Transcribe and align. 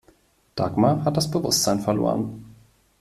Dagmar 0.55 1.03
hat 1.05 1.15
das 1.15 1.29
Bewusstsein 1.29 1.79
verloren. 1.79 2.55